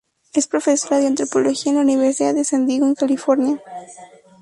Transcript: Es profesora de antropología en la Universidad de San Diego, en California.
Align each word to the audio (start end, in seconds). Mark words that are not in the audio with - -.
Es 0.33 0.47
profesora 0.47 0.97
de 0.99 1.05
antropología 1.05 1.69
en 1.71 1.75
la 1.75 1.83
Universidad 1.83 2.33
de 2.33 2.43
San 2.43 2.65
Diego, 2.65 2.87
en 2.87 2.95
California. 2.95 3.61